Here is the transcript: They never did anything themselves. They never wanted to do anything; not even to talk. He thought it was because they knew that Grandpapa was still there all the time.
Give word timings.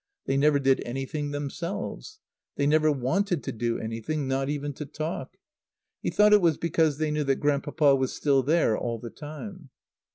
They 0.25 0.35
never 0.35 0.57
did 0.57 0.81
anything 0.83 1.29
themselves. 1.29 2.19
They 2.55 2.65
never 2.65 2.91
wanted 2.91 3.43
to 3.43 3.51
do 3.51 3.77
anything; 3.77 4.27
not 4.27 4.49
even 4.49 4.73
to 4.73 4.85
talk. 4.87 5.37
He 6.01 6.09
thought 6.09 6.33
it 6.33 6.41
was 6.41 6.57
because 6.57 6.97
they 6.97 7.11
knew 7.11 7.23
that 7.25 7.35
Grandpapa 7.39 7.95
was 7.95 8.11
still 8.11 8.41
there 8.41 8.75
all 8.75 8.97
the 8.97 9.11
time. 9.11 9.69